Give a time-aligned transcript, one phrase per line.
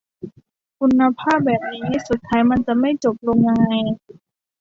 [0.79, 3.67] คุณภาพแบบนี้สุดท้ายมันจะไปจบลงยังไง